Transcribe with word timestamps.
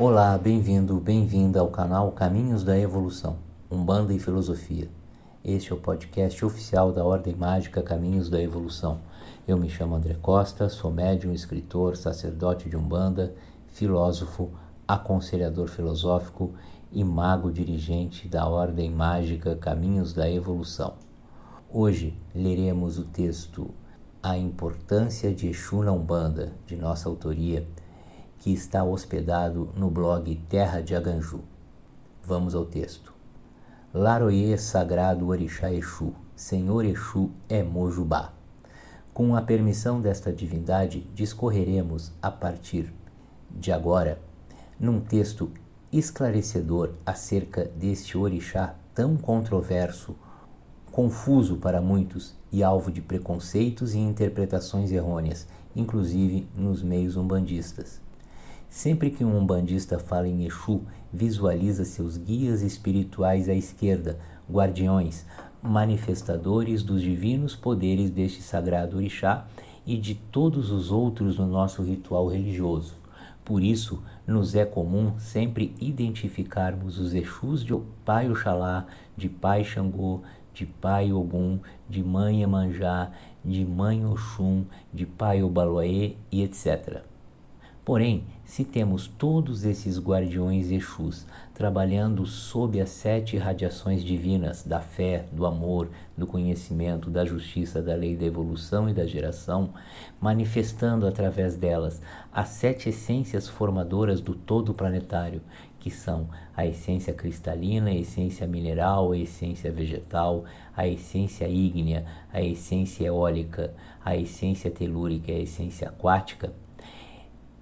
Olá, 0.00 0.38
bem-vindo, 0.38 1.00
bem-vinda 1.00 1.58
ao 1.58 1.70
canal 1.70 2.12
Caminhos 2.12 2.62
da 2.62 2.78
Evolução, 2.78 3.38
Umbanda 3.68 4.14
e 4.14 4.20
Filosofia. 4.20 4.88
Este 5.44 5.72
é 5.72 5.74
o 5.74 5.80
podcast 5.80 6.44
oficial 6.44 6.92
da 6.92 7.04
Ordem 7.04 7.34
Mágica 7.34 7.82
Caminhos 7.82 8.30
da 8.30 8.40
Evolução. 8.40 9.00
Eu 9.44 9.56
me 9.56 9.68
chamo 9.68 9.96
André 9.96 10.14
Costa, 10.14 10.68
sou 10.68 10.92
médium, 10.92 11.32
escritor, 11.32 11.96
sacerdote 11.96 12.70
de 12.70 12.76
Umbanda, 12.76 13.34
filósofo, 13.66 14.52
aconselhador 14.86 15.66
filosófico 15.66 16.52
e 16.92 17.02
mago 17.02 17.50
dirigente 17.50 18.28
da 18.28 18.46
Ordem 18.48 18.92
Mágica 18.92 19.56
Caminhos 19.56 20.12
da 20.12 20.30
Evolução. 20.30 20.94
Hoje 21.68 22.16
leremos 22.32 23.00
o 23.00 23.04
texto 23.04 23.74
A 24.22 24.38
Importância 24.38 25.34
de 25.34 25.48
Exu 25.48 25.82
na 25.82 25.90
Umbanda, 25.90 26.52
de 26.68 26.76
nossa 26.76 27.08
autoria, 27.08 27.66
que 28.38 28.52
está 28.52 28.84
hospedado 28.84 29.70
no 29.76 29.90
blog 29.90 30.36
Terra 30.48 30.80
de 30.80 30.94
Aganju. 30.94 31.40
Vamos 32.22 32.54
ao 32.54 32.64
texto. 32.64 33.12
Laroye 33.92 34.56
Sagrado 34.58 35.28
Orixá 35.28 35.72
Exu, 35.72 36.14
Senhor 36.36 36.84
Exu 36.84 37.30
é 37.48 37.62
Mojubá. 37.62 38.32
Com 39.12 39.34
a 39.34 39.42
permissão 39.42 40.00
desta 40.00 40.32
divindade, 40.32 41.08
discorreremos 41.14 42.12
a 42.22 42.30
partir 42.30 42.92
de 43.50 43.72
agora 43.72 44.20
num 44.78 45.00
texto 45.00 45.50
esclarecedor 45.90 46.92
acerca 47.04 47.64
deste 47.64 48.16
orixá 48.16 48.76
tão 48.94 49.16
controverso, 49.16 50.14
confuso 50.92 51.56
para 51.56 51.80
muitos 51.80 52.36
e 52.52 52.62
alvo 52.62 52.92
de 52.92 53.00
preconceitos 53.00 53.94
e 53.94 53.98
interpretações 53.98 54.92
errôneas, 54.92 55.48
inclusive 55.74 56.48
nos 56.54 56.82
meios 56.82 57.16
umbandistas. 57.16 58.00
Sempre 58.68 59.10
que 59.10 59.24
um 59.24 59.36
umbandista 59.36 59.98
fala 59.98 60.28
em 60.28 60.44
Exu, 60.44 60.82
visualiza 61.12 61.84
seus 61.84 62.16
guias 62.18 62.60
espirituais 62.62 63.48
à 63.48 63.54
esquerda, 63.54 64.18
guardiões, 64.50 65.24
manifestadores 65.62 66.82
dos 66.82 67.02
divinos 67.02 67.56
poderes 67.56 68.10
deste 68.10 68.42
sagrado 68.42 68.98
orixá 68.98 69.46
e 69.86 69.96
de 69.96 70.14
todos 70.14 70.70
os 70.70 70.90
outros 70.90 71.38
no 71.38 71.46
nosso 71.46 71.82
ritual 71.82 72.28
religioso. 72.28 72.94
Por 73.42 73.64
isso, 73.64 74.02
nos 74.26 74.54
é 74.54 74.66
comum 74.66 75.18
sempre 75.18 75.74
identificarmos 75.80 76.98
os 76.98 77.14
Exus 77.14 77.64
de 77.64 77.74
Pai 78.04 78.30
Oxalá, 78.30 78.86
de 79.16 79.30
Pai 79.30 79.64
Xangô, 79.64 80.20
de 80.52 80.66
Pai 80.66 81.10
Ogum, 81.10 81.58
de 81.88 82.02
Mãe 82.04 82.42
Emanjá, 82.42 83.10
de 83.42 83.64
Mãe 83.64 84.04
Oxum, 84.04 84.64
de 84.92 85.06
Pai 85.06 85.42
Obaloaê 85.42 86.16
e 86.30 86.42
etc. 86.42 87.02
Porém, 87.88 88.24
se 88.44 88.66
temos 88.66 89.06
todos 89.08 89.64
esses 89.64 89.98
guardiões 89.98 90.70
Exus 90.70 91.24
trabalhando 91.54 92.26
sob 92.26 92.78
as 92.82 92.90
sete 92.90 93.38
radiações 93.38 94.04
divinas 94.04 94.62
da 94.62 94.78
fé, 94.78 95.24
do 95.32 95.46
amor, 95.46 95.88
do 96.14 96.26
conhecimento, 96.26 97.08
da 97.08 97.24
justiça, 97.24 97.80
da 97.80 97.94
lei 97.94 98.14
da 98.14 98.26
evolução 98.26 98.90
e 98.90 98.92
da 98.92 99.06
geração, 99.06 99.70
manifestando 100.20 101.06
através 101.06 101.56
delas 101.56 101.98
as 102.30 102.48
sete 102.48 102.90
essências 102.90 103.48
formadoras 103.48 104.20
do 104.20 104.34
todo 104.34 104.74
planetário, 104.74 105.40
que 105.80 105.90
são 105.90 106.28
a 106.54 106.66
essência 106.66 107.14
cristalina, 107.14 107.88
a 107.88 107.94
essência 107.94 108.46
mineral, 108.46 109.12
a 109.12 109.16
essência 109.16 109.72
vegetal, 109.72 110.44
a 110.76 110.86
essência 110.86 111.48
ígnea, 111.48 112.04
a 112.30 112.42
essência 112.42 113.06
eólica, 113.06 113.72
a 114.04 114.14
essência 114.14 114.70
telúrica 114.70 115.32
a 115.32 115.38
essência 115.38 115.88
aquática 115.88 116.52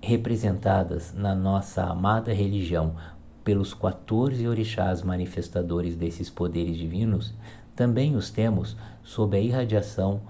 representadas 0.06 1.12
na 1.12 1.34
nossa 1.34 1.82
amada 1.82 2.32
religião 2.32 2.94
pelos 3.42 3.74
14 3.74 4.46
orixás 4.46 5.02
manifestadores 5.02 5.96
desses 5.96 6.30
poderes 6.30 6.76
divinos, 6.76 7.34
também 7.74 8.14
os 8.14 8.30
temos 8.30 8.76
sob 9.02 9.36
a 9.36 9.40
irradiação 9.40 10.20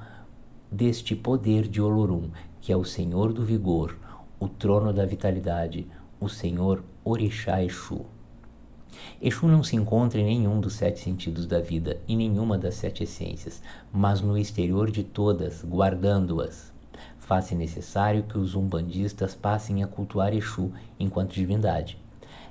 deste 0.73 1.15
poder 1.15 1.69
de 1.69 1.83
Olorum, 1.83 2.31
que 2.59 2.73
é 2.73 2.77
o 2.77 2.85
Senhor 2.85 3.35
do 3.35 3.45
vigor, 3.45 3.99
o 4.41 4.49
trono 4.49 4.95
da 4.95 5.05
vitalidade, 5.05 5.87
o 6.19 6.27
Senhor 6.27 6.83
Orixá 7.05 7.63
Exu. 7.63 8.07
Exu 9.21 9.47
não 9.47 9.63
se 9.63 9.77
encontra 9.77 10.19
em 10.19 10.25
nenhum 10.25 10.59
dos 10.59 10.73
sete 10.73 11.01
sentidos 11.01 11.47
da 11.47 11.61
vida, 11.61 12.01
em 12.09 12.17
nenhuma 12.17 12.57
das 12.57 12.77
sete 12.77 13.05
essências, 13.05 13.63
mas 13.93 14.23
no 14.23 14.39
exterior 14.39 14.91
de 14.91 15.05
todas, 15.05 15.63
guardando-as 15.63 16.75
faz-se 17.27 17.57
necessário 17.57 18.23
que 18.23 18.39
os 18.39 18.55
umbandistas 18.55 19.35
passem 19.35 19.83
a 19.83 19.87
cultuar 19.89 20.33
Exu 20.33 20.71
enquanto 20.99 21.35
divindade. 21.35 21.99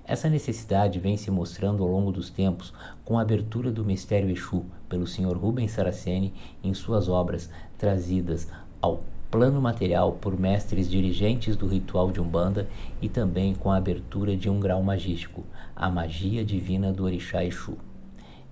Essa 0.04 0.30
necessidade 0.30 1.00
vem 1.00 1.16
se 1.16 1.32
mostrando 1.32 1.82
ao 1.82 1.90
longo 1.90 2.12
dos 2.12 2.30
tempos 2.30 2.74
com 3.06 3.18
a 3.18 3.22
abertura 3.22 3.72
do 3.72 3.86
mistério 3.86 4.30
Exu 4.30 4.66
pelo 4.90 5.08
Sr. 5.08 5.38
Rubens 5.38 5.72
Saraceni 5.72 6.34
em 6.62 6.74
suas 6.74 7.08
obras 7.08 7.50
trazidas 7.78 8.50
ao 8.82 9.02
plano 9.32 9.62
material 9.62 10.12
por 10.12 10.38
mestres 10.38 10.90
dirigentes 10.90 11.56
do 11.56 11.68
ritual 11.68 12.12
de 12.12 12.20
Umbanda 12.20 12.68
e 13.02 13.08
também 13.08 13.56
com 13.56 13.72
a 13.72 13.78
abertura 13.78 14.36
de 14.36 14.50
um 14.50 14.60
grau 14.60 14.84
magístico, 14.84 15.46
a 15.74 15.90
magia 15.90 16.44
divina 16.44 16.92
do 16.92 17.06
Orixá 17.06 17.46
Exu. 17.46 17.78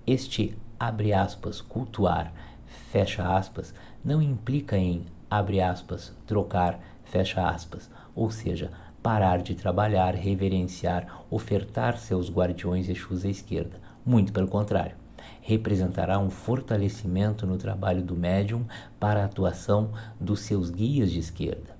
Este 0.07 0.57
abre 0.79 1.11
aspas, 1.13 1.59
cultuar, 1.59 2.34
fecha 2.66 3.35
aspas, 3.35 3.73
não 4.03 4.22
implica 4.22 4.78
em 4.78 5.03
abre 5.38 5.62
aspas, 5.62 6.14
trocar, 6.28 6.80
fecha 7.04 7.48
aspas, 7.48 7.90
ou 8.16 8.30
seja, 8.30 8.72
parar 9.02 9.42
de 9.42 9.56
trabalhar, 9.56 10.14
reverenciar, 10.14 11.26
ofertar 11.30 11.98
seus 11.98 12.30
guardiões 12.30 12.88
Exus 12.88 13.26
à 13.26 13.30
esquerda. 13.30 13.78
Muito 14.06 14.32
pelo 14.32 14.48
contrário, 14.48 14.96
representará 15.42 16.20
um 16.20 16.30
fortalecimento 16.30 17.48
no 17.48 17.58
trabalho 17.58 18.04
do 18.04 18.16
médium 18.16 18.64
para 19.00 19.22
a 19.22 19.26
atuação 19.26 19.92
dos 20.20 20.42
seus 20.42 20.70
guias 20.70 21.12
de 21.12 21.20
esquerda. 21.20 21.74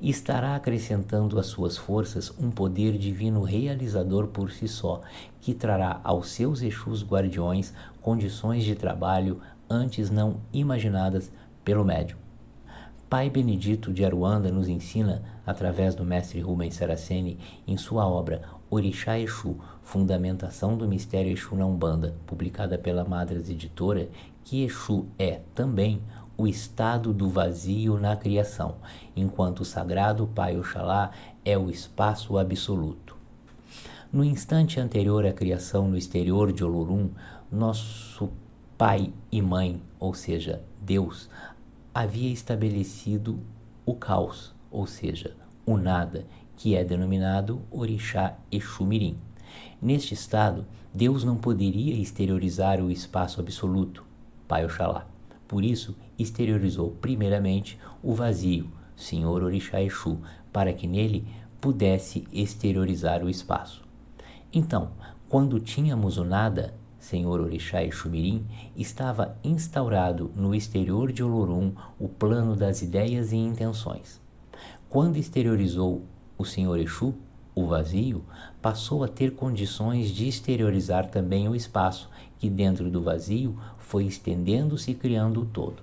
Estará 0.00 0.56
acrescentando 0.56 1.38
às 1.38 1.46
suas 1.46 1.76
forças 1.76 2.32
um 2.38 2.50
poder 2.50 2.96
divino 2.96 3.42
realizador 3.42 4.28
por 4.28 4.50
si 4.50 4.66
só, 4.66 5.02
que 5.40 5.52
trará 5.52 6.00
aos 6.02 6.30
seus 6.30 6.62
Exus 6.62 7.04
guardiões 7.04 7.74
condições 8.00 8.64
de 8.64 8.74
trabalho 8.74 9.38
antes 9.68 10.10
não 10.10 10.40
imaginadas 10.52 11.30
pelo 11.62 11.84
médium. 11.84 12.29
Pai 13.10 13.28
Benedito 13.28 13.92
de 13.92 14.04
Aruanda 14.04 14.52
nos 14.52 14.68
ensina, 14.68 15.20
através 15.44 15.96
do 15.96 16.04
mestre 16.04 16.38
Rubens 16.38 16.76
Saraceni, 16.76 17.40
em 17.66 17.76
sua 17.76 18.06
obra 18.06 18.40
Orixá 18.70 19.18
Exu, 19.18 19.56
Fundamentação 19.82 20.78
do 20.78 20.86
Mistério 20.86 21.32
Exu 21.32 21.56
na 21.56 21.66
Umbanda, 21.66 22.14
publicada 22.24 22.78
pela 22.78 23.02
Madras 23.02 23.50
Editora, 23.50 24.08
que 24.44 24.62
Exu 24.62 25.06
é 25.18 25.40
também 25.56 26.00
o 26.38 26.46
estado 26.46 27.12
do 27.12 27.28
vazio 27.28 27.98
na 27.98 28.14
criação, 28.14 28.76
enquanto 29.16 29.62
o 29.62 29.64
sagrado 29.64 30.28
Pai 30.28 30.56
Oxalá 30.56 31.10
é 31.44 31.58
o 31.58 31.68
espaço 31.68 32.38
absoluto. 32.38 33.16
No 34.12 34.22
instante 34.22 34.78
anterior 34.78 35.26
à 35.26 35.32
criação 35.32 35.88
no 35.88 35.96
exterior 35.96 36.52
de 36.52 36.62
Olorum, 36.62 37.10
nosso 37.50 38.30
pai 38.78 39.12
e 39.32 39.42
mãe, 39.42 39.82
ou 39.98 40.14
seja, 40.14 40.62
Deus, 40.80 41.28
havia 41.94 42.32
estabelecido 42.32 43.40
o 43.84 43.94
caos, 43.94 44.54
ou 44.70 44.86
seja, 44.86 45.36
o 45.66 45.76
nada, 45.76 46.26
que 46.56 46.76
é 46.76 46.84
denominado 46.84 47.62
Orixá 47.70 48.36
Exumirim. 48.50 49.18
Neste 49.80 50.14
estado, 50.14 50.66
Deus 50.92 51.24
não 51.24 51.36
poderia 51.36 51.94
exteriorizar 51.94 52.80
o 52.80 52.90
espaço 52.90 53.40
absoluto, 53.40 54.04
Pai 54.46 54.64
Oxalá. 54.64 55.06
Por 55.48 55.64
isso, 55.64 55.96
exteriorizou 56.18 56.90
primeiramente 57.00 57.78
o 58.02 58.14
vazio, 58.14 58.70
Senhor 58.94 59.42
Orixá 59.42 59.82
Exu, 59.82 60.18
para 60.52 60.72
que 60.72 60.86
nele 60.86 61.26
pudesse 61.60 62.24
exteriorizar 62.32 63.24
o 63.24 63.28
espaço. 63.28 63.82
Então, 64.52 64.90
quando 65.28 65.60
tínhamos 65.60 66.18
o 66.18 66.24
nada, 66.24 66.74
Senhor 67.00 67.40
Orixá 67.40 67.82
e 67.82 67.90
Xumirim, 67.90 68.46
estava 68.76 69.36
instaurado 69.42 70.30
no 70.36 70.54
exterior 70.54 71.10
de 71.10 71.24
Olorum 71.24 71.72
o 71.98 72.08
plano 72.08 72.54
das 72.54 72.82
ideias 72.82 73.32
e 73.32 73.36
intenções. 73.36 74.20
Quando 74.88 75.16
exteriorizou 75.16 76.02
o 76.36 76.44
Senhor 76.44 76.78
Exu, 76.78 77.14
o 77.54 77.66
vazio, 77.66 78.22
passou 78.62 79.02
a 79.02 79.08
ter 79.08 79.34
condições 79.34 80.10
de 80.10 80.28
exteriorizar 80.28 81.08
também 81.08 81.48
o 81.48 81.56
espaço, 81.56 82.08
que 82.38 82.48
dentro 82.48 82.90
do 82.90 83.02
vazio 83.02 83.58
foi 83.78 84.04
estendendo-se 84.04 84.92
e 84.92 84.94
criando 84.94 85.40
o 85.42 85.46
todo. 85.46 85.82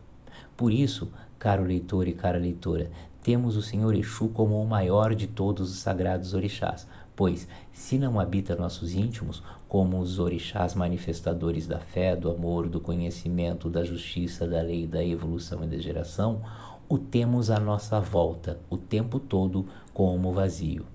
Por 0.56 0.72
isso, 0.72 1.12
caro 1.38 1.64
leitor 1.64 2.08
e 2.08 2.14
cara 2.14 2.38
leitora, 2.38 2.90
temos 3.22 3.58
o 3.58 3.62
Senhor 3.62 3.94
Exu 3.94 4.30
como 4.30 4.62
o 4.62 4.68
maior 4.68 5.14
de 5.14 5.28
todos 5.28 5.70
os 5.70 5.80
sagrados 5.80 6.34
orixás, 6.34 6.88
pois, 7.18 7.48
se 7.74 7.98
não 7.98 8.20
habita 8.20 8.56
nossos 8.56 8.94
íntimos, 8.94 9.42
como 9.68 9.98
os 10.00 10.20
orixás 10.20 10.76
manifestadores 10.76 11.66
da 11.66 11.80
fé, 11.80 12.16
do 12.16 12.30
amor, 12.30 12.70
do 12.70 12.80
conhecimento, 12.80 13.72
da 13.72 13.84
justiça, 13.84 14.48
da 14.48 14.62
lei, 14.62 14.86
da 14.86 15.04
evolução 15.04 15.64
e 15.64 15.68
da 15.68 15.80
geração, 15.80 16.44
o 16.88 17.00
temos 17.00 17.50
à 17.50 17.60
nossa 17.60 18.00
volta 18.00 18.60
o 18.70 18.78
tempo 18.78 19.20
todo 19.20 19.68
como 19.96 20.32
vazio. 20.32 20.86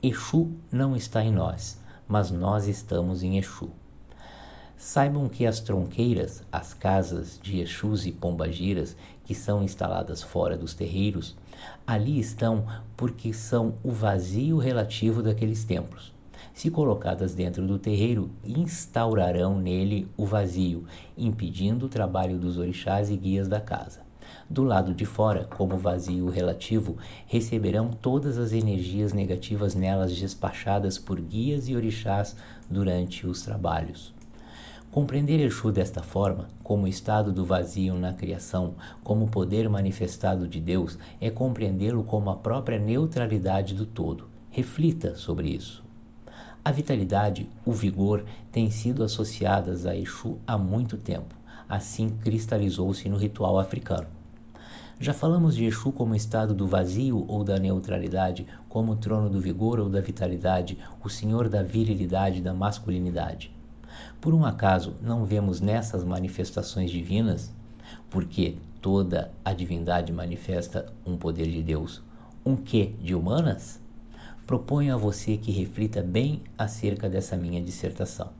Exu 0.00 0.52
não 0.70 0.94
está 0.94 1.22
em 1.24 1.32
nós, 1.32 1.80
mas 2.06 2.30
nós 2.30 2.68
estamos 2.68 3.24
em 3.24 3.36
Exu. 3.36 3.70
Saibam 4.76 5.28
que 5.28 5.44
as 5.44 5.58
tronqueiras, 5.58 6.44
as 6.50 6.72
casas 6.72 7.40
de 7.42 7.58
Exus 7.58 8.06
e 8.06 8.12
Pombagiras, 8.12 8.96
que 9.24 9.34
são 9.34 9.64
instaladas 9.64 10.22
fora 10.22 10.56
dos 10.56 10.74
terreiros, 10.74 11.36
ali 11.86 12.18
estão 12.18 12.66
porque 12.96 13.32
são 13.32 13.74
o 13.82 13.90
vazio 13.90 14.58
relativo 14.58 15.22
daqueles 15.22 15.64
templos. 15.64 16.12
Se 16.52 16.70
colocadas 16.70 17.34
dentro 17.34 17.66
do 17.66 17.78
terreiro, 17.78 18.30
instaurarão 18.44 19.58
nele 19.58 20.08
o 20.16 20.26
vazio, 20.26 20.84
impedindo 21.16 21.86
o 21.86 21.88
trabalho 21.88 22.38
dos 22.38 22.58
orixás 22.58 23.10
e 23.10 23.16
guias 23.16 23.48
da 23.48 23.60
casa. 23.60 24.00
Do 24.48 24.62
lado 24.62 24.92
de 24.92 25.04
fora, 25.04 25.44
como 25.44 25.76
vazio 25.76 26.28
relativo, 26.28 26.96
receberão 27.26 27.90
todas 27.90 28.36
as 28.36 28.52
energias 28.52 29.12
negativas 29.12 29.74
nelas 29.74 30.16
despachadas 30.16 30.98
por 30.98 31.20
guias 31.20 31.68
e 31.68 31.76
orixás 31.76 32.36
durante 32.68 33.26
os 33.26 33.42
trabalhos. 33.42 34.12
Compreender 34.90 35.38
Exu 35.38 35.70
desta 35.70 36.02
forma, 36.02 36.48
como 36.64 36.88
estado 36.88 37.32
do 37.32 37.44
vazio 37.44 37.94
na 37.94 38.12
criação, 38.12 38.74
como 39.04 39.28
poder 39.28 39.68
manifestado 39.68 40.48
de 40.48 40.60
Deus, 40.60 40.98
é 41.20 41.30
compreendê-lo 41.30 42.02
como 42.02 42.28
a 42.28 42.34
própria 42.34 42.76
neutralidade 42.76 43.72
do 43.72 43.86
todo. 43.86 44.26
Reflita 44.50 45.14
sobre 45.14 45.50
isso. 45.50 45.84
A 46.64 46.72
vitalidade, 46.72 47.48
o 47.64 47.70
vigor, 47.70 48.24
têm 48.50 48.68
sido 48.68 49.04
associadas 49.04 49.86
a 49.86 49.94
Exu 49.94 50.38
há 50.44 50.58
muito 50.58 50.96
tempo. 50.96 51.36
Assim 51.68 52.08
cristalizou-se 52.08 53.08
no 53.08 53.16
ritual 53.16 53.60
africano. 53.60 54.08
Já 54.98 55.14
falamos 55.14 55.54
de 55.54 55.66
Exu 55.66 55.92
como 55.92 56.16
estado 56.16 56.52
do 56.52 56.66
vazio 56.66 57.24
ou 57.28 57.44
da 57.44 57.60
neutralidade, 57.60 58.44
como 58.68 58.96
trono 58.96 59.30
do 59.30 59.40
vigor 59.40 59.78
ou 59.78 59.88
da 59.88 60.00
vitalidade, 60.00 60.76
o 61.00 61.08
senhor 61.08 61.48
da 61.48 61.62
virilidade 61.62 62.40
da 62.40 62.52
masculinidade. 62.52 63.59
Por 64.20 64.34
um 64.34 64.44
acaso 64.44 64.94
não 65.02 65.24
vemos 65.24 65.60
nessas 65.60 66.04
manifestações 66.04 66.90
divinas, 66.90 67.52
porque 68.08 68.56
toda 68.80 69.30
a 69.44 69.52
divindade 69.52 70.12
manifesta 70.12 70.92
um 71.06 71.16
poder 71.16 71.48
de 71.48 71.62
Deus, 71.62 72.02
um 72.44 72.56
quê 72.56 72.94
de 73.00 73.14
humanas? 73.14 73.80
Proponho 74.46 74.94
a 74.94 74.98
você 74.98 75.36
que 75.36 75.52
reflita 75.52 76.02
bem 76.02 76.42
acerca 76.58 77.08
dessa 77.08 77.36
minha 77.36 77.62
dissertação. 77.62 78.30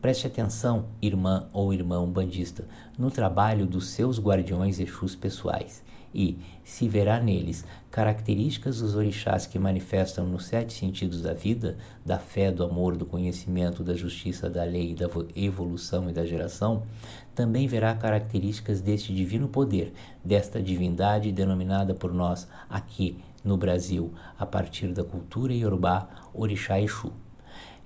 Preste 0.00 0.28
atenção, 0.28 0.90
irmã 1.02 1.48
ou 1.52 1.74
irmão 1.74 2.08
bandista, 2.08 2.68
no 2.96 3.10
trabalho 3.10 3.66
dos 3.66 3.88
seus 3.88 4.20
guardiões 4.20 4.78
Exus 4.78 5.16
pessoais 5.16 5.82
e, 6.14 6.38
se 6.64 6.88
verá 6.88 7.20
neles 7.20 7.64
características 7.90 8.80
dos 8.80 8.94
orixás 8.94 9.44
que 9.44 9.58
manifestam 9.58 10.24
nos 10.24 10.46
sete 10.46 10.72
sentidos 10.72 11.20
da 11.20 11.34
vida, 11.34 11.76
da 12.06 12.16
fé, 12.16 12.52
do 12.52 12.62
amor, 12.62 12.96
do 12.96 13.04
conhecimento, 13.04 13.82
da 13.82 13.94
justiça, 13.94 14.48
da 14.48 14.62
lei, 14.62 14.94
da 14.94 15.08
evolução 15.34 16.08
e 16.08 16.12
da 16.12 16.24
geração, 16.24 16.84
também 17.34 17.66
verá 17.66 17.92
características 17.92 18.80
deste 18.80 19.12
divino 19.12 19.48
poder, 19.48 19.92
desta 20.24 20.62
divindade 20.62 21.32
denominada 21.32 21.92
por 21.92 22.12
nós 22.12 22.48
aqui 22.70 23.18
no 23.44 23.56
Brasil, 23.56 24.12
a 24.38 24.46
partir 24.46 24.92
da 24.92 25.02
cultura 25.02 25.52
iorubá 25.52 26.08
Orixá 26.32 26.80
Exu. 26.80 27.12